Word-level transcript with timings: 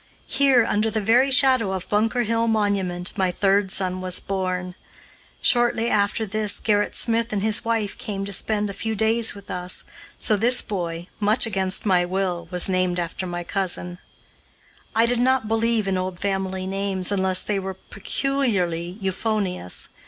Here, 0.25 0.65
under 0.65 0.89
the 0.89 0.99
very 0.99 1.29
shadow 1.29 1.73
of 1.73 1.87
Bunker 1.87 2.23
Hill 2.23 2.47
Monument, 2.47 3.15
my 3.15 3.29
third 3.29 3.69
son 3.69 4.01
was 4.01 4.19
born. 4.19 4.73
Shortly 5.43 5.91
after 5.91 6.25
this 6.25 6.59
Gerrit 6.59 6.95
Smith 6.95 7.31
and 7.31 7.43
his 7.43 7.63
wife 7.63 7.95
came 7.99 8.25
to 8.25 8.33
spend 8.33 8.67
a 8.67 8.73
few 8.73 8.95
days 8.95 9.35
with 9.35 9.51
us, 9.51 9.83
so 10.17 10.35
this 10.35 10.63
boy, 10.63 11.07
much 11.19 11.45
against 11.45 11.85
my 11.85 12.03
will, 12.03 12.47
was 12.49 12.67
named 12.67 12.99
after 12.99 13.27
my 13.27 13.43
cousin. 13.43 13.99
I 14.95 15.05
did 15.05 15.19
not 15.19 15.47
believe 15.47 15.87
in 15.87 15.99
old 15.99 16.19
family 16.19 16.65
names 16.65 17.11
unless 17.11 17.43
they 17.43 17.59
were 17.59 17.75
peculiarly 17.75 18.97
euphonious. 19.01 19.89